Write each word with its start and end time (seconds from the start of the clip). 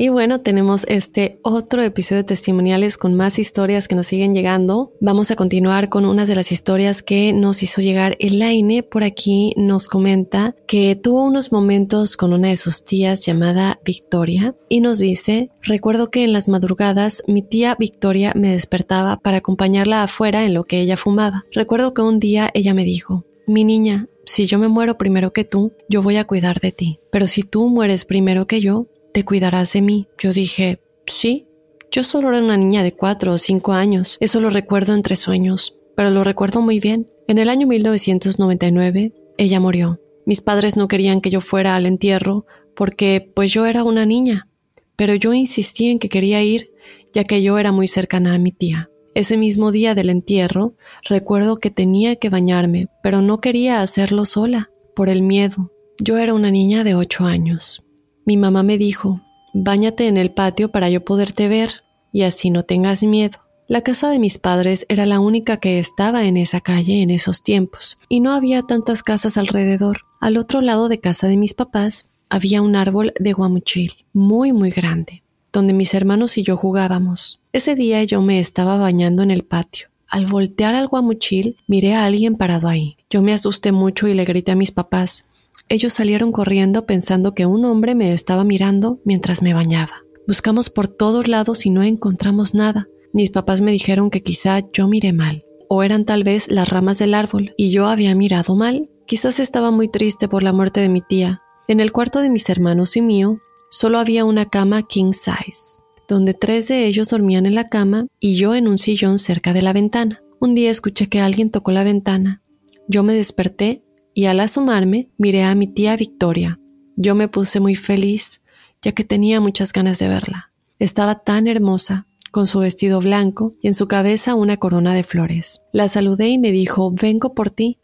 Y 0.00 0.10
bueno, 0.10 0.40
tenemos 0.40 0.84
este 0.86 1.40
otro 1.42 1.82
episodio 1.82 2.22
de 2.22 2.28
testimoniales 2.28 2.96
con 2.96 3.14
más 3.14 3.40
historias 3.40 3.88
que 3.88 3.96
nos 3.96 4.06
siguen 4.06 4.32
llegando. 4.32 4.92
Vamos 5.00 5.32
a 5.32 5.34
continuar 5.34 5.88
con 5.88 6.04
unas 6.04 6.28
de 6.28 6.36
las 6.36 6.52
historias 6.52 7.02
que 7.02 7.32
nos 7.32 7.64
hizo 7.64 7.82
llegar 7.82 8.16
Elaine. 8.20 8.84
Por 8.84 9.02
aquí 9.02 9.54
nos 9.56 9.88
comenta 9.88 10.54
que 10.68 10.94
tuvo 10.94 11.24
unos 11.24 11.50
momentos 11.50 12.16
con 12.16 12.32
una 12.32 12.46
de 12.46 12.56
sus 12.56 12.84
tías 12.84 13.26
llamada 13.26 13.80
Victoria 13.84 14.54
y 14.68 14.82
nos 14.82 15.00
dice, 15.00 15.50
recuerdo 15.62 16.12
que 16.12 16.22
en 16.22 16.32
las 16.32 16.48
madrugadas 16.48 17.24
mi 17.26 17.42
tía 17.42 17.74
Victoria 17.76 18.32
me 18.36 18.52
despertaba 18.52 19.16
para 19.16 19.38
acompañarla 19.38 20.04
afuera 20.04 20.44
en 20.44 20.54
lo 20.54 20.62
que 20.62 20.80
ella 20.80 20.96
fumaba. 20.96 21.42
Recuerdo 21.50 21.92
que 21.92 22.02
un 22.02 22.20
día 22.20 22.50
ella 22.54 22.72
me 22.72 22.84
dijo, 22.84 23.24
mi 23.48 23.64
niña, 23.64 24.06
si 24.26 24.46
yo 24.46 24.60
me 24.60 24.68
muero 24.68 24.96
primero 24.96 25.32
que 25.32 25.42
tú, 25.42 25.72
yo 25.88 26.02
voy 26.02 26.18
a 26.18 26.24
cuidar 26.24 26.60
de 26.60 26.70
ti. 26.70 27.00
Pero 27.10 27.26
si 27.26 27.42
tú 27.42 27.68
mueres 27.68 28.04
primero 28.04 28.46
que 28.46 28.60
yo, 28.60 28.86
te 29.12 29.24
cuidarás 29.24 29.72
de 29.72 29.82
mí. 29.82 30.06
Yo 30.18 30.32
dije, 30.32 30.80
sí. 31.06 31.46
Yo 31.90 32.02
solo 32.04 32.28
era 32.28 32.38
una 32.38 32.56
niña 32.56 32.82
de 32.82 32.92
cuatro 32.92 33.32
o 33.32 33.38
cinco 33.38 33.72
años. 33.72 34.18
Eso 34.20 34.40
lo 34.40 34.50
recuerdo 34.50 34.94
entre 34.94 35.16
sueños, 35.16 35.74
pero 35.96 36.10
lo 36.10 36.22
recuerdo 36.22 36.60
muy 36.60 36.80
bien. 36.80 37.08
En 37.26 37.38
el 37.38 37.48
año 37.48 37.66
1999, 37.66 39.12
ella 39.38 39.60
murió. 39.60 39.98
Mis 40.26 40.42
padres 40.42 40.76
no 40.76 40.88
querían 40.88 41.20
que 41.20 41.30
yo 41.30 41.40
fuera 41.40 41.74
al 41.74 41.86
entierro 41.86 42.44
porque 42.74 43.30
pues 43.34 43.52
yo 43.52 43.64
era 43.64 43.82
una 43.82 44.04
niña, 44.04 44.48
pero 44.96 45.14
yo 45.14 45.32
insistí 45.32 45.88
en 45.88 45.98
que 45.98 46.08
quería 46.10 46.42
ir 46.42 46.70
ya 47.12 47.24
que 47.24 47.42
yo 47.42 47.58
era 47.58 47.72
muy 47.72 47.88
cercana 47.88 48.34
a 48.34 48.38
mi 48.38 48.52
tía. 48.52 48.90
Ese 49.14 49.36
mismo 49.36 49.72
día 49.72 49.94
del 49.94 50.10
entierro, 50.10 50.74
recuerdo 51.08 51.56
que 51.56 51.70
tenía 51.70 52.16
que 52.16 52.28
bañarme, 52.28 52.88
pero 53.02 53.22
no 53.22 53.38
quería 53.38 53.80
hacerlo 53.80 54.24
sola, 54.24 54.70
por 54.94 55.08
el 55.08 55.22
miedo. 55.22 55.72
Yo 56.00 56.18
era 56.18 56.34
una 56.34 56.50
niña 56.50 56.84
de 56.84 56.94
ocho 56.94 57.24
años. 57.24 57.84
Mi 58.28 58.36
mamá 58.36 58.62
me 58.62 58.76
dijo, 58.76 59.22
Báñate 59.54 60.06
en 60.06 60.18
el 60.18 60.30
patio 60.30 60.70
para 60.70 60.90
yo 60.90 61.02
poderte 61.02 61.48
ver, 61.48 61.82
y 62.12 62.24
así 62.24 62.50
no 62.50 62.62
tengas 62.62 63.02
miedo. 63.02 63.38
La 63.68 63.80
casa 63.80 64.10
de 64.10 64.18
mis 64.18 64.36
padres 64.36 64.84
era 64.90 65.06
la 65.06 65.18
única 65.18 65.56
que 65.56 65.78
estaba 65.78 66.26
en 66.26 66.36
esa 66.36 66.60
calle 66.60 67.00
en 67.00 67.08
esos 67.08 67.42
tiempos, 67.42 67.98
y 68.06 68.20
no 68.20 68.32
había 68.32 68.60
tantas 68.64 69.02
casas 69.02 69.38
alrededor. 69.38 70.00
Al 70.20 70.36
otro 70.36 70.60
lado 70.60 70.90
de 70.90 71.00
casa 71.00 71.26
de 71.26 71.38
mis 71.38 71.54
papás 71.54 72.04
había 72.28 72.60
un 72.60 72.76
árbol 72.76 73.14
de 73.18 73.32
guamuchil, 73.32 73.94
muy 74.12 74.52
muy 74.52 74.68
grande, 74.68 75.22
donde 75.50 75.72
mis 75.72 75.94
hermanos 75.94 76.36
y 76.36 76.42
yo 76.42 76.58
jugábamos. 76.58 77.40
Ese 77.54 77.76
día 77.76 78.04
yo 78.04 78.20
me 78.20 78.40
estaba 78.40 78.76
bañando 78.76 79.22
en 79.22 79.30
el 79.30 79.42
patio. 79.42 79.88
Al 80.06 80.26
voltear 80.26 80.74
al 80.74 80.88
guamuchil, 80.88 81.56
miré 81.66 81.94
a 81.94 82.04
alguien 82.04 82.36
parado 82.36 82.68
ahí. 82.68 82.98
Yo 83.08 83.22
me 83.22 83.32
asusté 83.32 83.72
mucho 83.72 84.06
y 84.06 84.12
le 84.12 84.26
grité 84.26 84.52
a 84.52 84.54
mis 84.54 84.70
papás, 84.70 85.24
ellos 85.68 85.92
salieron 85.92 86.32
corriendo 86.32 86.86
pensando 86.86 87.34
que 87.34 87.46
un 87.46 87.64
hombre 87.64 87.94
me 87.94 88.12
estaba 88.12 88.44
mirando 88.44 89.00
mientras 89.04 89.42
me 89.42 89.54
bañaba. 89.54 89.92
Buscamos 90.26 90.70
por 90.70 90.88
todos 90.88 91.28
lados 91.28 91.66
y 91.66 91.70
no 91.70 91.82
encontramos 91.82 92.54
nada. 92.54 92.88
Mis 93.12 93.30
papás 93.30 93.60
me 93.60 93.72
dijeron 93.72 94.10
que 94.10 94.22
quizá 94.22 94.60
yo 94.72 94.88
miré 94.88 95.12
mal, 95.12 95.44
o 95.68 95.82
eran 95.82 96.04
tal 96.04 96.24
vez 96.24 96.50
las 96.50 96.68
ramas 96.68 96.98
del 96.98 97.14
árbol, 97.14 97.54
y 97.56 97.70
yo 97.70 97.86
había 97.86 98.14
mirado 98.14 98.54
mal. 98.56 98.88
Quizás 99.06 99.40
estaba 99.40 99.70
muy 99.70 99.88
triste 99.88 100.28
por 100.28 100.42
la 100.42 100.52
muerte 100.52 100.80
de 100.80 100.90
mi 100.90 101.00
tía. 101.00 101.42
En 101.66 101.80
el 101.80 101.92
cuarto 101.92 102.20
de 102.20 102.30
mis 102.30 102.48
hermanos 102.50 102.96
y 102.96 103.02
mío, 103.02 103.40
solo 103.70 103.98
había 103.98 104.24
una 104.24 104.46
cama 104.46 104.82
king 104.82 105.12
size, 105.12 105.80
donde 106.06 106.34
tres 106.34 106.68
de 106.68 106.86
ellos 106.86 107.08
dormían 107.08 107.46
en 107.46 107.54
la 107.54 107.64
cama 107.64 108.06
y 108.20 108.34
yo 108.34 108.54
en 108.54 108.68
un 108.68 108.78
sillón 108.78 109.18
cerca 109.18 109.52
de 109.52 109.62
la 109.62 109.72
ventana. 109.72 110.22
Un 110.40 110.54
día 110.54 110.70
escuché 110.70 111.08
que 111.08 111.20
alguien 111.20 111.50
tocó 111.50 111.72
la 111.72 111.84
ventana. 111.84 112.42
Yo 112.86 113.02
me 113.02 113.14
desperté 113.14 113.82
y 114.18 114.26
al 114.26 114.40
asomarme 114.40 115.06
miré 115.16 115.44
a 115.44 115.54
mi 115.54 115.68
tía 115.68 115.96
Victoria. 115.96 116.58
Yo 116.96 117.14
me 117.14 117.28
puse 117.28 117.60
muy 117.60 117.76
feliz, 117.76 118.40
ya 118.82 118.90
que 118.90 119.04
tenía 119.04 119.40
muchas 119.40 119.72
ganas 119.72 120.00
de 120.00 120.08
verla. 120.08 120.50
Estaba 120.80 121.20
tan 121.20 121.46
hermosa, 121.46 122.08
con 122.32 122.48
su 122.48 122.58
vestido 122.58 122.98
blanco 123.00 123.54
y 123.62 123.68
en 123.68 123.74
su 123.74 123.86
cabeza 123.86 124.34
una 124.34 124.56
corona 124.56 124.92
de 124.92 125.04
flores. 125.04 125.60
La 125.72 125.86
saludé 125.86 126.30
y 126.30 126.38
me 126.38 126.50
dijo, 126.50 126.90
vengo 126.90 127.32
por 127.32 127.50
ti. 127.50 127.78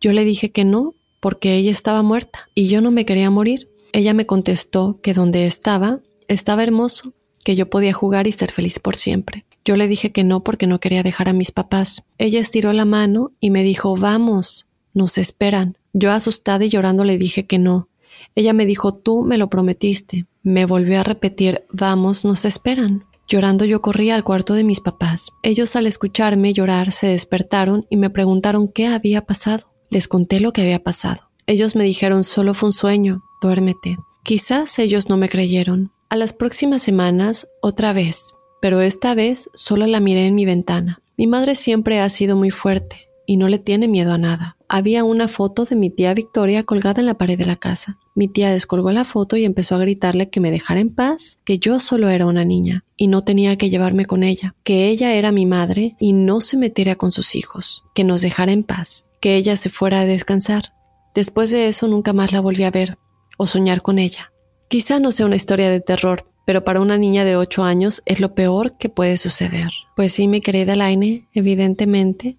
Yo 0.00 0.12
le 0.12 0.24
dije 0.24 0.52
que 0.52 0.64
no, 0.64 0.94
porque 1.20 1.54
ella 1.54 1.70
estaba 1.70 2.02
muerta 2.02 2.48
y 2.54 2.68
yo 2.68 2.80
no 2.80 2.90
me 2.90 3.04
quería 3.04 3.28
morir. 3.28 3.68
Ella 3.92 4.14
me 4.14 4.24
contestó 4.24 4.98
que 5.02 5.12
donde 5.12 5.44
estaba 5.44 6.00
estaba 6.28 6.62
hermoso, 6.62 7.12
que 7.44 7.56
yo 7.56 7.68
podía 7.68 7.92
jugar 7.92 8.26
y 8.26 8.32
ser 8.32 8.50
feliz 8.50 8.78
por 8.78 8.96
siempre. 8.96 9.44
Yo 9.66 9.76
le 9.76 9.86
dije 9.86 10.12
que 10.12 10.24
no 10.24 10.44
porque 10.44 10.66
no 10.66 10.80
quería 10.80 11.02
dejar 11.02 11.28
a 11.28 11.34
mis 11.34 11.50
papás. 11.50 12.04
Ella 12.16 12.40
estiró 12.40 12.72
la 12.72 12.86
mano 12.86 13.32
y 13.38 13.50
me 13.50 13.62
dijo, 13.62 13.94
vamos. 13.96 14.70
Nos 14.94 15.18
esperan. 15.18 15.76
Yo 15.92 16.12
asustada 16.12 16.64
y 16.64 16.68
llorando 16.68 17.04
le 17.04 17.18
dije 17.18 17.46
que 17.46 17.58
no. 17.58 17.88
Ella 18.36 18.52
me 18.52 18.64
dijo, 18.64 18.94
tú 18.94 19.22
me 19.22 19.38
lo 19.38 19.50
prometiste. 19.50 20.26
Me 20.42 20.66
volvió 20.66 21.00
a 21.00 21.02
repetir, 21.02 21.64
vamos, 21.70 22.24
nos 22.24 22.44
esperan. 22.44 23.04
Llorando 23.26 23.64
yo 23.64 23.80
corrí 23.82 24.10
al 24.10 24.22
cuarto 24.24 24.54
de 24.54 24.64
mis 24.64 24.80
papás. 24.80 25.30
Ellos 25.42 25.74
al 25.76 25.86
escucharme 25.86 26.52
llorar 26.52 26.92
se 26.92 27.08
despertaron 27.08 27.86
y 27.90 27.96
me 27.96 28.10
preguntaron 28.10 28.68
qué 28.68 28.86
había 28.86 29.22
pasado. 29.22 29.66
Les 29.90 30.08
conté 30.08 30.40
lo 30.40 30.52
que 30.52 30.62
había 30.62 30.82
pasado. 30.82 31.22
Ellos 31.46 31.74
me 31.74 31.84
dijeron, 31.84 32.22
solo 32.22 32.54
fue 32.54 32.68
un 32.68 32.72
sueño, 32.72 33.22
duérmete. 33.42 33.96
Quizás 34.22 34.78
ellos 34.78 35.08
no 35.08 35.16
me 35.16 35.28
creyeron. 35.28 35.90
A 36.08 36.16
las 36.16 36.32
próximas 36.32 36.82
semanas, 36.82 37.48
otra 37.60 37.92
vez, 37.92 38.34
pero 38.60 38.80
esta 38.80 39.14
vez 39.14 39.50
solo 39.54 39.86
la 39.86 40.00
miré 40.00 40.26
en 40.26 40.34
mi 40.34 40.44
ventana. 40.44 41.00
Mi 41.16 41.26
madre 41.26 41.54
siempre 41.54 42.00
ha 42.00 42.08
sido 42.08 42.36
muy 42.36 42.50
fuerte 42.50 43.08
y 43.26 43.36
no 43.36 43.48
le 43.48 43.58
tiene 43.58 43.88
miedo 43.88 44.12
a 44.12 44.18
nada 44.18 44.53
había 44.68 45.04
una 45.04 45.28
foto 45.28 45.64
de 45.64 45.76
mi 45.76 45.90
tía 45.90 46.14
Victoria 46.14 46.64
colgada 46.64 47.00
en 47.00 47.06
la 47.06 47.18
pared 47.18 47.38
de 47.38 47.46
la 47.46 47.56
casa. 47.56 47.98
Mi 48.14 48.28
tía 48.28 48.50
descolgó 48.50 48.90
la 48.92 49.04
foto 49.04 49.36
y 49.36 49.44
empezó 49.44 49.74
a 49.74 49.78
gritarle 49.78 50.30
que 50.30 50.40
me 50.40 50.50
dejara 50.50 50.80
en 50.80 50.94
paz, 50.94 51.38
que 51.44 51.58
yo 51.58 51.80
solo 51.80 52.08
era 52.08 52.26
una 52.26 52.44
niña 52.44 52.84
y 52.96 53.08
no 53.08 53.24
tenía 53.24 53.56
que 53.56 53.70
llevarme 53.70 54.06
con 54.06 54.22
ella, 54.22 54.54
que 54.64 54.88
ella 54.88 55.14
era 55.14 55.32
mi 55.32 55.46
madre 55.46 55.96
y 55.98 56.12
no 56.12 56.40
se 56.40 56.56
metiera 56.56 56.96
con 56.96 57.12
sus 57.12 57.34
hijos, 57.34 57.84
que 57.94 58.04
nos 58.04 58.22
dejara 58.22 58.52
en 58.52 58.64
paz, 58.64 59.08
que 59.20 59.36
ella 59.36 59.56
se 59.56 59.70
fuera 59.70 60.00
a 60.00 60.06
descansar. 60.06 60.72
Después 61.14 61.50
de 61.50 61.68
eso 61.68 61.88
nunca 61.88 62.12
más 62.12 62.32
la 62.32 62.40
volví 62.40 62.64
a 62.64 62.70
ver 62.70 62.98
o 63.36 63.46
soñar 63.46 63.82
con 63.82 63.98
ella. 63.98 64.32
Quizá 64.68 64.98
no 64.98 65.12
sea 65.12 65.26
una 65.26 65.36
historia 65.36 65.70
de 65.70 65.80
terror, 65.80 66.24
pero 66.44 66.64
para 66.64 66.80
una 66.80 66.98
niña 66.98 67.24
de 67.24 67.36
ocho 67.36 67.62
años 67.62 68.02
es 68.06 68.20
lo 68.20 68.34
peor 68.34 68.76
que 68.76 68.88
puede 68.88 69.16
suceder. 69.16 69.70
Pues 69.96 70.12
sí, 70.12 70.28
mi 70.28 70.40
querida 70.40 70.76
Laine, 70.76 71.28
evidentemente, 71.32 72.36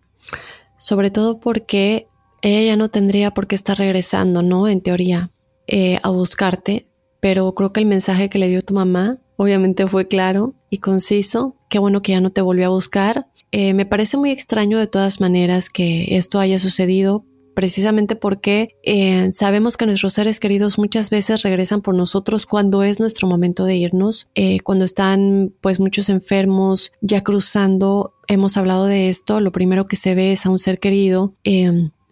sobre 0.78 1.12
todo 1.12 1.40
porque 1.40 2.08
ella 2.46 2.62
ya 2.62 2.78
no 2.78 2.90
tendría 2.90 3.32
por 3.32 3.48
qué 3.48 3.56
estar 3.56 3.78
regresando, 3.78 4.44
¿no? 4.44 4.68
En 4.68 4.82
teoría, 4.82 5.32
eh, 5.66 5.98
a 6.04 6.12
buscarte, 6.12 6.86
pero 7.20 7.56
creo 7.56 7.74
que 7.74 7.80
el 7.80 7.88
mensaje 7.88 8.30
que 8.30 8.38
le 8.38 8.50
dio 8.50 8.62
tu 8.62 8.76
mamá 8.76 9.18
obviamente 9.36 9.88
fue 9.88 10.08
claro 10.08 10.54
y 10.70 10.78
conciso. 10.78 11.56
Qué 11.70 11.80
bueno 11.80 12.04
que 12.04 12.12
ya 12.12 12.22
no 12.22 12.30
te 12.30 12.42
volvió 12.42 12.68
a 12.68 12.70
buscar. 12.70 13.26
Eh, 13.52 13.74
me 13.74 13.88
parece 13.88 14.18
muy 14.18 14.30
extraño 14.30 14.78
de 14.78 14.86
todas 14.86 15.20
maneras 15.20 15.70
que 15.70 16.18
esto 16.18 16.40
haya 16.40 16.60
sucedido 16.60 17.26
precisamente 17.56 18.16
porque 18.16 18.76
eh, 18.84 19.32
sabemos 19.32 19.76
que 19.76 19.88
nuestros 19.88 20.14
seres 20.14 20.40
queridos 20.40 20.78
muchas 20.78 21.10
veces 21.10 21.42
regresan 21.42 21.82
por 21.82 21.96
nosotros 21.96 22.46
cuando 22.46 22.84
es 22.84 23.00
nuestro 23.00 23.28
momento 23.28 23.66
de 23.66 23.78
irnos, 23.78 24.28
cuando 24.64 24.84
están 24.84 25.54
pues 25.62 25.80
muchos 25.80 26.10
enfermos 26.10 26.92
ya 27.00 27.22
cruzando, 27.22 28.14
hemos 28.28 28.58
hablado 28.58 28.86
de 28.86 29.08
esto, 29.08 29.40
lo 29.40 29.54
primero 29.54 29.88
que 29.88 29.96
se 29.96 30.16
ve 30.16 30.34
es 30.34 30.46
a 30.46 30.50
un 30.50 30.60
ser 30.60 30.80
querido 30.80 31.34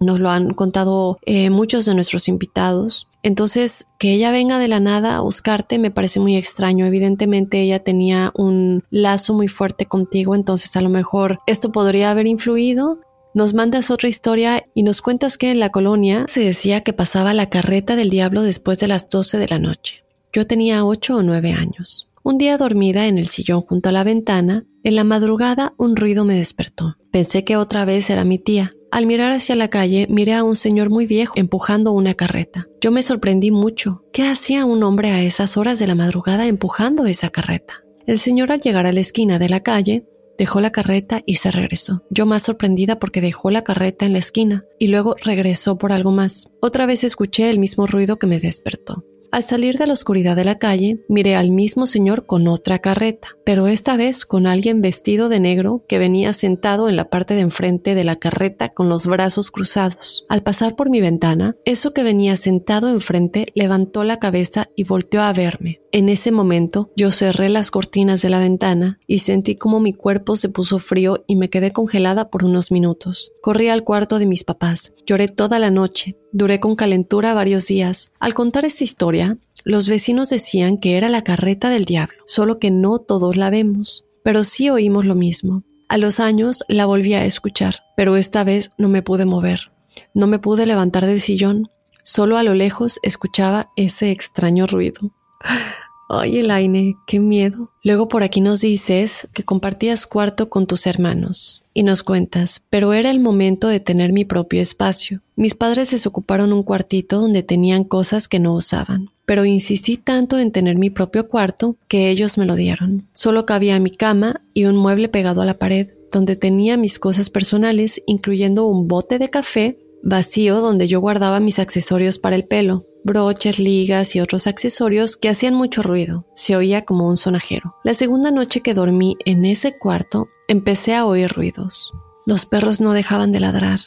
nos 0.04 0.20
lo 0.20 0.30
han 0.30 0.54
contado 0.54 1.18
eh, 1.26 1.50
muchos 1.50 1.86
de 1.86 1.96
nuestros 1.96 2.28
invitados. 2.28 3.08
Entonces, 3.24 3.86
que 4.00 4.14
ella 4.14 4.32
venga 4.32 4.60
de 4.60 4.68
la 4.68 4.80
nada 4.80 5.16
a 5.16 5.22
buscarte 5.22 5.80
me 5.80 5.92
parece 5.92 6.20
muy 6.20 6.36
extraño. 6.36 6.86
Evidentemente 6.86 7.62
ella 7.62 7.84
tenía 7.84 8.32
un 8.36 8.84
lazo 8.90 9.34
muy 9.34 9.48
fuerte 9.48 9.86
contigo, 9.86 10.36
entonces 10.36 10.76
a 10.76 10.82
lo 10.82 10.90
mejor 10.90 11.40
esto 11.48 11.72
podría 11.72 12.12
haber 12.12 12.28
influido 12.28 13.00
Nos 13.34 13.56
mandas 13.56 13.90
otra 13.90 14.10
historia 14.10 14.64
y 14.76 14.84
nos 14.84 15.02
cuentas 15.02 15.40
que 15.40 15.50
en 15.50 15.60
la 15.60 15.72
colonia 15.72 16.26
se 16.28 16.42
decía 16.42 16.82
que 16.82 16.94
pasaba 16.94 17.34
la 17.34 17.50
carreta 17.50 17.96
del 17.96 18.12
diablo 18.12 18.44
después 18.44 18.78
de 18.80 18.88
las 18.88 19.10
12 19.10 19.40
de 19.40 19.48
la 19.48 19.58
noche. 19.58 20.04
Yo 20.32 20.46
tenía 20.46 20.86
8 20.86 21.16
o 21.16 21.24
9 21.24 21.52
años. 21.54 22.10
Un 22.22 22.38
día 22.38 22.58
dormida 22.58 23.08
en 23.08 23.18
el 23.18 23.28
sillón 23.28 23.62
junto 23.62 23.90
a 23.90 23.92
la 23.92 24.04
ventana, 24.04 24.66
en 24.84 24.96
la 24.96 25.04
madrugada 25.04 25.74
un 25.78 25.96
ruido 25.96 26.26
me 26.26 26.36
despertó. 26.36 26.96
Pensé 27.12 27.44
que 27.44 27.58
otra 27.58 27.86
vez 27.86 28.10
era 28.10 28.24
mi 28.24 28.38
tía. 28.38 28.74
Al 28.94 29.08
mirar 29.08 29.32
hacia 29.32 29.56
la 29.56 29.70
calle, 29.70 30.06
miré 30.08 30.36
a 30.36 30.44
un 30.44 30.56
señor 30.56 30.92
muy 30.92 31.08
viejo 31.08 31.34
empujando 31.36 31.94
una 31.94 32.14
carreta. 32.14 32.68
Yo 32.80 32.92
me 32.92 33.02
sorprendí 33.02 33.50
mucho. 33.50 34.04
¿Qué 34.14 34.22
hacía 34.28 34.66
un 34.66 34.84
hombre 34.84 35.10
a 35.10 35.24
esas 35.24 35.58
horas 35.58 35.80
de 35.80 35.88
la 35.88 35.96
madrugada 35.96 36.46
empujando 36.46 37.08
esa 37.08 37.30
carreta? 37.30 37.84
El 38.06 38.20
señor 38.20 38.52
al 38.52 38.62
llegar 38.62 38.86
a 38.86 38.92
la 38.92 39.00
esquina 39.00 39.40
de 39.40 39.50
la 39.50 39.62
calle, 39.62 40.06
dejó 40.38 40.62
la 40.62 40.72
carreta 40.72 41.24
y 41.26 41.38
se 41.38 41.50
regresó. 41.50 42.04
Yo 42.12 42.28
más 42.28 42.44
sorprendida 42.44 43.00
porque 43.00 43.20
dejó 43.20 43.50
la 43.50 43.64
carreta 43.64 44.06
en 44.06 44.14
la 44.14 44.20
esquina 44.20 44.64
y 44.78 44.90
luego 44.90 45.16
regresó 45.26 45.80
por 45.80 45.92
algo 45.92 46.12
más. 46.12 46.50
Otra 46.62 46.86
vez 46.86 47.04
escuché 47.04 47.50
el 47.50 47.58
mismo 47.58 47.88
ruido 47.88 48.20
que 48.20 48.28
me 48.28 48.40
despertó. 48.40 49.06
Al 49.34 49.42
salir 49.42 49.80
de 49.80 49.88
la 49.88 49.94
oscuridad 49.94 50.36
de 50.36 50.46
la 50.46 50.60
calle, 50.60 51.00
miré 51.10 51.36
al 51.36 51.50
mismo 51.50 51.88
señor 51.88 52.28
con 52.28 52.48
otra 52.48 52.78
carreta, 52.78 53.30
pero 53.44 53.66
esta 53.66 53.98
vez 53.98 54.28
con 54.28 54.46
alguien 54.46 54.80
vestido 54.80 55.28
de 55.28 55.40
negro 55.40 55.84
que 55.88 55.98
venía 55.98 56.34
sentado 56.34 56.88
en 56.88 56.96
la 56.96 57.10
parte 57.10 57.34
de 57.34 57.40
enfrente 57.42 57.96
de 57.96 58.04
la 58.04 58.18
carreta 58.18 58.70
con 58.70 58.90
los 58.90 59.08
brazos 59.08 59.50
cruzados. 59.50 60.28
Al 60.30 60.44
pasar 60.44 60.76
por 60.76 60.92
mi 60.92 61.02
ventana, 61.02 61.56
eso 61.66 61.96
que 61.96 62.04
venía 62.04 62.38
sentado 62.38 62.90
enfrente 62.90 63.48
levantó 63.56 64.04
la 64.04 64.20
cabeza 64.20 64.70
y 64.76 64.84
volteó 64.84 65.24
a 65.24 65.34
verme. 65.34 65.80
En 65.92 66.10
ese 66.10 66.32
momento 66.32 66.92
yo 66.96 67.12
cerré 67.12 67.50
las 67.50 67.70
cortinas 67.70 68.24
de 68.24 68.32
la 68.32 68.40
ventana 68.40 69.00
y 69.06 69.20
sentí 69.20 69.56
como 69.56 69.80
mi 69.80 69.94
cuerpo 69.94 70.36
se 70.36 70.50
puso 70.50 70.80
frío 70.80 71.24
y 71.28 71.36
me 71.36 71.52
quedé 71.52 71.72
congelada 71.72 72.32
por 72.32 72.46
unos 72.46 72.72
minutos. 72.72 73.32
Corrí 73.42 73.70
al 73.70 73.84
cuarto 73.84 74.18
de 74.18 74.26
mis 74.26 74.44
papás. 74.44 74.94
Lloré 75.06 75.28
toda 75.28 75.60
la 75.60 75.70
noche. 75.70 76.18
Duré 76.32 76.60
con 76.60 76.76
calentura 76.76 77.36
varios 77.36 77.68
días. 77.68 78.12
Al 78.20 78.34
contar 78.34 78.66
esta 78.66 78.84
historia, 78.84 79.23
los 79.66 79.88
vecinos 79.88 80.30
decían 80.30 80.78
que 80.78 80.98
era 80.98 81.10
la 81.10 81.24
carreta 81.24 81.70
del 81.70 81.86
diablo, 81.86 82.18
solo 82.26 82.60
que 82.60 82.72
no 82.72 83.00
todos 83.00 83.38
la 83.38 83.50
vemos, 83.50 84.04
pero 84.24 84.44
sí 84.44 84.70
oímos 84.70 85.06
lo 85.06 85.16
mismo. 85.16 85.64
A 85.88 85.98
los 85.98 86.20
años 86.20 86.64
la 86.68 86.86
volví 86.86 87.14
a 87.14 87.26
escuchar, 87.26 87.84
pero 87.96 88.18
esta 88.18 88.44
vez 88.44 88.72
no 88.78 88.90
me 88.90 89.02
pude 89.02 89.26
mover. 89.26 89.72
No 90.14 90.28
me 90.28 90.40
pude 90.40 90.66
levantar 90.66 91.06
del 91.06 91.22
sillón. 91.22 91.70
Solo 92.04 92.38
a 92.38 92.44
lo 92.44 92.54
lejos 92.54 93.00
escuchaba 93.04 93.70
ese 93.76 94.12
extraño 94.12 94.68
ruido. 94.68 95.12
Ay, 96.10 96.40
Elaine, 96.40 96.96
qué 97.08 97.20
miedo. 97.20 97.72
Luego 97.84 98.08
por 98.08 98.24
aquí 98.24 98.42
nos 98.42 98.62
dices 98.62 99.28
que 99.34 99.44
compartías 99.44 100.06
cuarto 100.06 100.50
con 100.50 100.68
tus 100.68 100.86
hermanos 100.86 101.64
y 101.74 101.84
nos 101.84 102.04
cuentas, 102.04 102.64
pero 102.70 102.94
era 102.94 103.10
el 103.10 103.20
momento 103.20 103.68
de 103.68 103.80
tener 103.80 104.14
mi 104.14 104.26
propio 104.26 104.62
espacio. 104.62 105.22
Mis 105.36 105.56
padres 105.56 105.90
se 105.90 106.08
ocuparon 106.08 106.54
un 106.54 106.64
cuartito 106.64 107.20
donde 107.20 107.42
tenían 107.42 107.84
cosas 107.84 108.28
que 108.28 108.40
no 108.40 108.54
usaban, 108.54 109.10
pero 109.26 109.46
insistí 109.46 109.98
tanto 109.98 110.40
en 110.40 110.52
tener 110.52 110.78
mi 110.78 110.90
propio 110.90 111.28
cuarto 111.28 111.78
que 111.88 112.10
ellos 112.10 112.38
me 112.38 112.46
lo 112.46 112.56
dieron. 112.56 113.08
Solo 113.14 113.46
cabía 113.46 113.80
mi 113.80 113.92
cama 113.92 114.42
y 114.54 114.66
un 114.66 114.76
mueble 114.76 115.10
pegado 115.10 115.42
a 115.42 115.46
la 115.46 115.58
pared, 115.58 115.92
donde 116.12 116.36
tenía 116.36 116.78
mis 116.78 117.00
cosas 117.00 117.30
personales, 117.30 118.02
incluyendo 118.06 118.66
un 118.66 118.88
bote 118.88 119.20
de 119.20 119.30
café 119.30 119.80
vacío 120.04 120.60
donde 120.60 120.88
yo 120.88 121.00
guardaba 121.00 121.40
mis 121.40 121.60
accesorios 121.60 122.20
para 122.20 122.36
el 122.36 122.46
pelo, 122.46 122.86
broches, 123.04 123.58
ligas 123.58 124.16
y 124.16 124.20
otros 124.20 124.48
accesorios 124.48 125.16
que 125.18 125.30
hacían 125.30 125.56
mucho 125.56 125.82
ruido. 125.82 126.26
Se 126.36 126.56
oía 126.56 126.84
como 126.84 127.08
un 127.08 127.18
sonajero. 127.18 127.76
La 127.84 127.94
segunda 127.94 128.30
noche 128.30 128.62
que 128.62 128.74
dormí 128.74 129.18
en 129.26 129.46
ese 129.46 129.78
cuarto, 129.78 130.28
empecé 130.48 130.94
a 130.94 131.06
oír 131.06 131.32
ruidos. 131.32 131.94
Los 132.26 132.46
perros 132.46 132.82
no 132.82 132.94
dejaban 132.94 133.32
de 133.32 133.40
ladrar. 133.40 133.80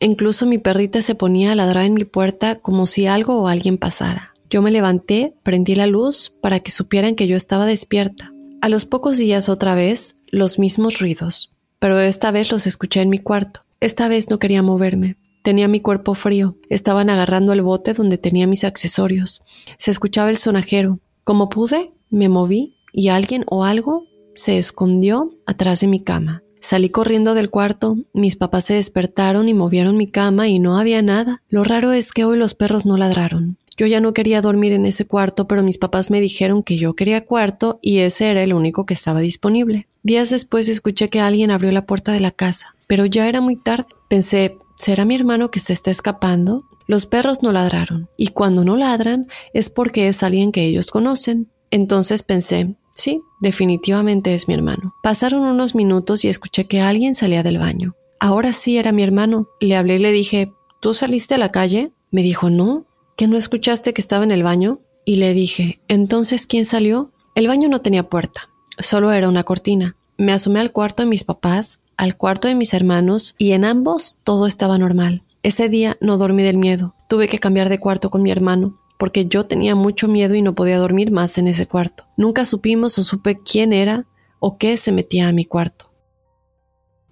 Incluso 0.00 0.46
mi 0.46 0.58
perrita 0.58 1.02
se 1.02 1.14
ponía 1.14 1.52
a 1.52 1.54
ladrar 1.54 1.84
en 1.84 1.94
mi 1.94 2.04
puerta 2.04 2.56
como 2.56 2.86
si 2.86 3.06
algo 3.06 3.40
o 3.40 3.46
alguien 3.46 3.78
pasara. 3.78 4.29
Yo 4.50 4.62
me 4.62 4.72
levanté, 4.72 5.32
prendí 5.44 5.76
la 5.76 5.86
luz 5.86 6.32
para 6.40 6.58
que 6.58 6.72
supieran 6.72 7.14
que 7.14 7.28
yo 7.28 7.36
estaba 7.36 7.66
despierta. 7.66 8.32
A 8.60 8.68
los 8.68 8.84
pocos 8.84 9.16
días 9.16 9.48
otra 9.48 9.76
vez, 9.76 10.16
los 10.26 10.58
mismos 10.58 10.98
ruidos, 10.98 11.52
pero 11.78 12.00
esta 12.00 12.32
vez 12.32 12.50
los 12.50 12.66
escuché 12.66 13.00
en 13.00 13.10
mi 13.10 13.18
cuarto. 13.20 13.60
Esta 13.78 14.08
vez 14.08 14.28
no 14.28 14.40
quería 14.40 14.64
moverme. 14.64 15.16
Tenía 15.42 15.68
mi 15.68 15.80
cuerpo 15.80 16.14
frío, 16.14 16.56
estaban 16.68 17.10
agarrando 17.10 17.52
el 17.52 17.62
bote 17.62 17.92
donde 17.92 18.18
tenía 18.18 18.48
mis 18.48 18.64
accesorios. 18.64 19.42
Se 19.78 19.92
escuchaba 19.92 20.30
el 20.30 20.36
sonajero. 20.36 20.98
Como 21.22 21.48
pude, 21.48 21.92
me 22.10 22.28
moví 22.28 22.74
y 22.92 23.08
alguien 23.08 23.44
o 23.46 23.62
algo 23.62 24.04
se 24.34 24.58
escondió 24.58 25.30
atrás 25.46 25.80
de 25.80 25.86
mi 25.86 26.02
cama. 26.02 26.42
Salí 26.58 26.90
corriendo 26.90 27.34
del 27.34 27.50
cuarto, 27.50 27.98
mis 28.12 28.34
papás 28.34 28.64
se 28.64 28.74
despertaron 28.74 29.48
y 29.48 29.54
movieron 29.54 29.96
mi 29.96 30.08
cama 30.08 30.48
y 30.48 30.58
no 30.58 30.76
había 30.76 31.02
nada. 31.02 31.40
Lo 31.48 31.62
raro 31.62 31.92
es 31.92 32.12
que 32.12 32.24
hoy 32.24 32.36
los 32.36 32.54
perros 32.54 32.84
no 32.84 32.96
ladraron. 32.96 33.56
Yo 33.80 33.86
ya 33.86 34.02
no 34.02 34.12
quería 34.12 34.42
dormir 34.42 34.74
en 34.74 34.84
ese 34.84 35.06
cuarto, 35.06 35.48
pero 35.48 35.62
mis 35.62 35.78
papás 35.78 36.10
me 36.10 36.20
dijeron 36.20 36.62
que 36.62 36.76
yo 36.76 36.92
quería 36.92 37.24
cuarto 37.24 37.78
y 37.80 38.00
ese 38.00 38.30
era 38.30 38.42
el 38.42 38.52
único 38.52 38.84
que 38.84 38.92
estaba 38.92 39.20
disponible. 39.20 39.88
Días 40.02 40.28
después 40.28 40.68
escuché 40.68 41.08
que 41.08 41.18
alguien 41.18 41.50
abrió 41.50 41.72
la 41.72 41.86
puerta 41.86 42.12
de 42.12 42.20
la 42.20 42.30
casa, 42.30 42.76
pero 42.86 43.06
ya 43.06 43.26
era 43.26 43.40
muy 43.40 43.56
tarde. 43.56 43.86
Pensé, 44.10 44.58
¿Será 44.76 45.06
mi 45.06 45.14
hermano 45.14 45.50
que 45.50 45.60
se 45.60 45.72
está 45.72 45.90
escapando? 45.90 46.64
Los 46.86 47.06
perros 47.06 47.42
no 47.42 47.52
ladraron, 47.52 48.10
y 48.18 48.28
cuando 48.28 48.66
no 48.66 48.76
ladran 48.76 49.28
es 49.54 49.70
porque 49.70 50.08
es 50.08 50.22
alguien 50.22 50.52
que 50.52 50.66
ellos 50.66 50.90
conocen. 50.90 51.48
Entonces 51.70 52.22
pensé, 52.22 52.76
sí, 52.90 53.22
definitivamente 53.40 54.34
es 54.34 54.46
mi 54.46 54.52
hermano. 54.52 54.94
Pasaron 55.02 55.40
unos 55.40 55.74
minutos 55.74 56.22
y 56.26 56.28
escuché 56.28 56.66
que 56.66 56.82
alguien 56.82 57.14
salía 57.14 57.42
del 57.42 57.56
baño. 57.56 57.94
Ahora 58.18 58.52
sí 58.52 58.76
era 58.76 58.92
mi 58.92 59.02
hermano. 59.02 59.48
Le 59.58 59.74
hablé 59.74 59.96
y 59.96 60.00
le 60.00 60.12
dije, 60.12 60.52
¿tú 60.82 60.92
saliste 60.92 61.36
a 61.36 61.38
la 61.38 61.50
calle? 61.50 61.92
Me 62.10 62.22
dijo, 62.22 62.50
no, 62.50 62.84
¿que 63.20 63.28
no 63.28 63.36
escuchaste 63.36 63.92
que 63.92 64.00
estaba 64.00 64.24
en 64.24 64.30
el 64.30 64.42
baño? 64.42 64.80
Y 65.04 65.16
le 65.16 65.34
dije, 65.34 65.82
¿entonces 65.88 66.46
quién 66.46 66.64
salió? 66.64 67.12
El 67.34 67.48
baño 67.48 67.68
no 67.68 67.82
tenía 67.82 68.08
puerta, 68.08 68.48
solo 68.78 69.12
era 69.12 69.28
una 69.28 69.44
cortina. 69.44 69.98
Me 70.16 70.32
asomé 70.32 70.58
al 70.58 70.72
cuarto 70.72 71.02
de 71.02 71.08
mis 71.10 71.24
papás, 71.24 71.80
al 71.98 72.16
cuarto 72.16 72.48
de 72.48 72.54
mis 72.54 72.72
hermanos 72.72 73.34
y 73.36 73.52
en 73.52 73.66
ambos 73.66 74.16
todo 74.24 74.46
estaba 74.46 74.78
normal. 74.78 75.22
Ese 75.42 75.68
día 75.68 75.98
no 76.00 76.16
dormí 76.16 76.42
del 76.42 76.56
miedo. 76.56 76.94
Tuve 77.10 77.28
que 77.28 77.38
cambiar 77.38 77.68
de 77.68 77.78
cuarto 77.78 78.08
con 78.08 78.22
mi 78.22 78.30
hermano 78.30 78.80
porque 78.98 79.26
yo 79.26 79.44
tenía 79.44 79.74
mucho 79.74 80.08
miedo 80.08 80.34
y 80.34 80.40
no 80.40 80.54
podía 80.54 80.78
dormir 80.78 81.10
más 81.10 81.36
en 81.36 81.46
ese 81.46 81.66
cuarto. 81.66 82.04
Nunca 82.16 82.46
supimos 82.46 82.98
o 82.98 83.02
supe 83.02 83.36
quién 83.36 83.74
era 83.74 84.06
o 84.38 84.56
qué 84.56 84.78
se 84.78 84.92
metía 84.92 85.28
a 85.28 85.32
mi 85.32 85.44
cuarto. 85.44 85.92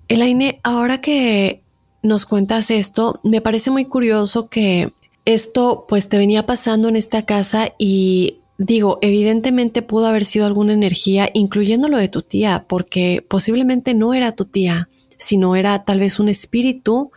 Elaine, 0.09 0.59
ahora 0.65 1.03
que 1.03 1.65
nos 2.03 2.25
cuentas 2.25 2.71
esto, 2.71 3.21
me 3.25 3.43
parece 3.43 3.71
muy 3.71 3.85
curioso 3.85 4.49
que 4.49 4.91
esto 5.35 5.85
pues 5.89 6.09
te 6.09 6.19
venía 6.19 6.47
pasando 6.47 6.89
en 6.89 6.97
esta 6.97 7.25
casa 7.25 7.73
y 7.79 8.39
Digo, 8.61 8.99
evidentemente 9.03 9.83
pudo 9.83 10.07
haber 10.07 10.25
sido 10.25 10.45
alguna 10.45 10.73
energía, 10.73 11.31
incluyendo 11.33 11.89
lo 11.89 11.97
de 11.97 12.09
tu 12.09 12.23
tía, 12.23 12.65
porque 12.69 13.25
posiblemente 13.27 13.95
no 13.95 14.15
era 14.15 14.33
tu 14.33 14.47
tía, 14.47 14.89
sino 15.17 15.55
era 15.55 15.85
tal 15.85 16.01
vez 16.01 16.19
un 16.19 16.29
espíritu 16.29 17.13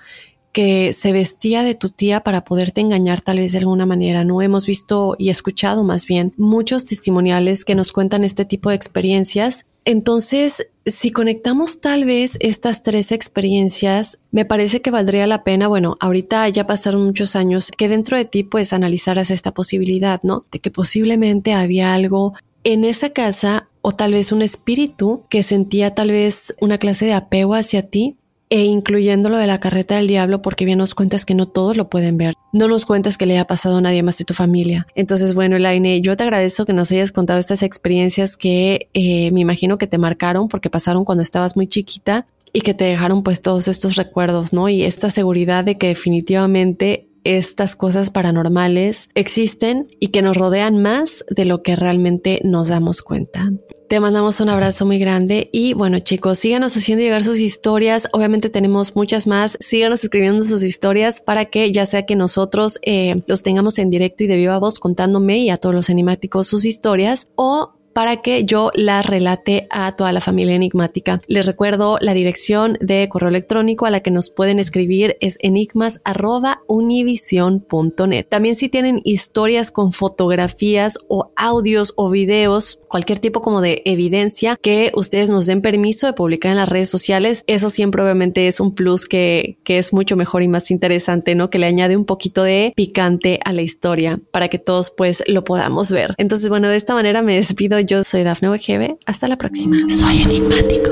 que 0.52 0.94
se 0.94 1.12
vestía 1.12 1.64
de 1.64 1.74
tu 1.74 1.90
tía 1.90 2.20
para 2.20 2.44
poderte 2.44 2.82
engañar 2.82 3.22
tal 3.22 3.38
vez 3.38 3.54
de 3.54 3.58
alguna 3.58 3.88
manera. 3.88 4.24
No 4.24 4.44
hemos 4.44 4.68
visto 4.68 5.16
y 5.18 5.30
escuchado 5.30 5.84
más 5.84 6.06
bien 6.06 6.32
muchos 6.38 6.86
testimoniales 6.86 7.66
que 7.66 7.74
nos 7.74 7.92
cuentan 7.92 8.24
este 8.24 8.46
tipo 8.46 8.70
de 8.70 8.76
experiencias. 8.76 9.66
Entonces, 9.86 10.68
si 10.86 11.12
conectamos 11.12 11.82
tal 11.82 12.06
vez 12.06 12.38
estas 12.40 12.84
tres 12.84 13.12
experiencias, 13.12 14.20
me 14.32 14.46
parece 14.46 14.82
que 14.82 14.92
valdría 14.92 15.28
la 15.28 15.44
pena, 15.44 15.68
bueno, 15.68 15.98
ahorita 16.00 16.48
ya 16.50 16.68
pasaron 16.68 17.04
muchos 17.06 17.36
años, 17.36 17.72
que 17.76 17.90
dentro 17.90 18.18
de 18.18 18.26
ti 18.26 18.44
pues 18.44 18.74
analizaras 18.74 19.32
esta 19.32 19.54
posibilidad, 19.54 20.22
¿no? 20.24 20.46
De 20.52 20.60
que 20.60 20.72
posiblemente 20.72 21.54
había 21.54 21.94
algo 21.94 22.34
en 22.64 22.86
esa 22.86 23.10
casa 23.10 23.68
o 23.82 23.92
tal 23.92 24.14
vez 24.14 24.32
un 24.32 24.42
espíritu 24.42 25.24
que 25.30 25.44
sentía 25.44 25.96
tal 25.96 26.12
vez 26.12 26.54
una 26.62 26.78
clase 26.78 27.06
de 27.06 27.14
apego 27.14 27.56
hacia 27.56 27.88
ti 27.88 28.16
e 28.52 28.66
incluyendo 28.66 29.30
lo 29.30 29.38
de 29.38 29.48
la 29.48 29.62
carreta 29.62 29.96
del 29.96 30.08
diablo, 30.08 30.42
porque 30.42 30.66
bien 30.66 30.78
nos 30.78 30.94
cuentas 30.94 31.24
que 31.24 31.34
no 31.34 31.48
todos 31.48 31.78
lo 31.78 31.90
pueden 31.90 32.18
ver. 32.18 32.36
No 32.52 32.68
nos 32.68 32.86
cuentas 32.86 33.18
que 33.18 33.26
le 33.26 33.36
haya 33.36 33.48
pasado 33.48 33.78
a 33.78 33.82
nadie 33.82 34.04
más 34.04 34.18
de 34.18 34.26
tu 34.26 34.34
familia. 34.34 34.86
Entonces, 34.94 35.34
bueno, 35.34 35.56
Elaine, 35.56 36.02
yo 36.02 36.18
te 36.18 36.24
agradezco 36.24 36.66
que 36.66 36.74
nos 36.74 36.92
hayas 36.92 37.14
contado 37.14 37.40
estas 37.40 37.64
experiencias 37.64 38.36
que 38.36 38.90
eh, 38.94 39.32
me 39.32 39.40
imagino 39.40 39.78
que 39.78 39.88
te 39.88 39.98
marcaron 39.98 40.50
porque 40.50 40.70
pasaron 40.70 41.06
cuando 41.06 41.22
estabas 41.22 41.56
muy 41.56 41.66
chiquita 41.66 42.28
y 42.52 42.60
que 42.60 42.74
te 42.74 42.84
dejaron 42.84 43.24
pues 43.24 43.42
todos 43.42 43.70
estos 43.70 43.96
recuerdos, 43.96 44.52
¿no? 44.52 44.68
Y 44.68 44.84
esta 44.84 45.10
seguridad 45.10 45.64
de 45.64 45.78
que 45.78 45.88
definitivamente 45.88 47.08
estas 47.24 47.78
cosas 47.78 48.10
paranormales 48.10 49.08
existen 49.16 49.88
y 50.02 50.10
que 50.10 50.22
nos 50.22 50.36
rodean 50.36 50.82
más 50.82 51.24
de 51.30 51.46
lo 51.46 51.64
que 51.64 51.78
realmente 51.78 52.42
nos 52.44 52.68
damos 52.68 53.02
cuenta. 53.02 53.50
Te 53.92 54.00
mandamos 54.00 54.40
un 54.40 54.48
abrazo 54.48 54.86
muy 54.86 55.00
grande 55.00 55.50
y 55.52 55.74
bueno 55.74 56.00
chicos, 56.00 56.40
síganos 56.40 56.78
haciendo 56.78 57.04
llegar 57.04 57.26
sus 57.26 57.40
historias. 57.40 58.08
Obviamente 58.14 58.50
tenemos 58.50 58.96
muchas 58.96 59.28
más. 59.28 59.58
Síganos 59.60 60.02
escribiendo 60.02 60.46
sus 60.46 60.64
historias 60.64 61.20
para 61.20 61.44
que 61.44 61.74
ya 61.74 61.86
sea 61.86 62.06
que 62.06 62.16
nosotros 62.16 62.80
eh, 62.84 63.22
los 63.28 63.44
tengamos 63.44 63.80
en 63.80 63.90
directo 63.90 64.24
y 64.24 64.28
de 64.28 64.38
viva 64.38 64.60
voz 64.60 64.80
contándome 64.80 65.40
y 65.40 65.50
a 65.50 65.58
todos 65.58 65.76
los 65.76 65.90
animáticos 65.90 66.48
sus 66.48 66.64
historias 66.64 67.28
o 67.36 67.74
para 67.94 68.18
que 68.18 68.44
yo 68.46 68.72
las 68.74 69.06
relate 69.06 69.68
a 69.70 69.96
toda 69.96 70.12
la 70.12 70.22
familia 70.22 70.56
enigmática. 70.56 71.22
Les 71.28 71.46
recuerdo 71.46 71.98
la 72.02 72.14
dirección 72.14 72.78
de 72.82 73.08
correo 73.10 73.30
electrónico 73.30 73.86
a 73.86 73.92
la 73.92 74.02
que 74.02 74.12
nos 74.12 74.30
pueden 74.30 74.60
escribir 74.60 75.18
es 75.20 75.38
enigmas.univision.net. 75.42 78.28
También 78.28 78.56
si 78.56 78.70
tienen 78.70 79.02
historias 79.04 79.72
con 79.72 79.92
fotografías 79.92 81.00
o 81.08 81.32
audios 81.36 81.94
o 81.96 82.10
videos, 82.10 82.80
cualquier 82.88 83.20
tipo 83.20 83.42
como 83.42 83.62
de 83.62 83.82
evidencia 83.86 84.58
que 84.62 84.92
ustedes 84.96 85.30
nos 85.30 85.46
den 85.46 85.62
permiso 85.62 86.08
de 86.08 86.14
publicar 86.14 86.52
en 86.52 86.58
las 86.58 86.70
redes 86.70 86.90
sociales, 86.90 87.44
eso 87.48 87.70
siempre 87.70 88.04
obviamente 88.04 88.48
es 88.48 88.60
un 88.60 88.74
plus 88.74 89.06
que, 89.06 89.58
que 89.64 89.78
es 89.78 89.94
mucho 89.94 90.16
mejor 90.16 90.44
y 90.44 90.48
más 90.48 90.72
interesante, 90.72 91.36
¿no? 91.36 91.50
Que 91.50 91.60
le 91.60 91.68
añade 91.68 91.98
un 91.98 92.06
poquito 92.06 92.44
de 92.44 92.74
picante 92.76 93.40
a 93.44 93.54
la 93.54 93.62
historia 93.62 94.20
para 94.32 94.48
que 94.48 94.60
todos 94.60 94.92
pues 94.92 95.24
lo 95.28 95.44
podamos 95.44 95.92
ver. 95.92 96.14
Entonces, 96.18 96.50
bueno, 96.50 96.70
de 96.70 96.78
esta 96.78 96.94
manera 96.94 97.22
me 97.22 97.36
despido. 97.36 97.81
Yo 97.86 98.04
soy 98.04 98.24
Dafne 98.24 98.50
Wegebe. 98.50 98.98
Hasta 99.06 99.28
la 99.28 99.38
próxima. 99.38 99.78
Soy 99.90 100.22
enigmático. 100.22 100.92